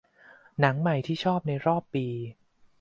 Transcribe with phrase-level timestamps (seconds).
[0.59, 2.07] หนังใหม่ที่ชอบในรอบปี